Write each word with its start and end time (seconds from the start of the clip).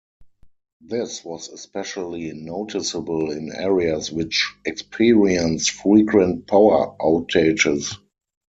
This 0.83 1.23
was 1.23 1.49
especially 1.49 2.31
noticeable 2.33 3.29
in 3.29 3.51
areas 3.53 4.11
which 4.11 4.51
experienced 4.65 5.69
frequent 5.69 6.47
power 6.47 6.95
outages. 6.99 7.95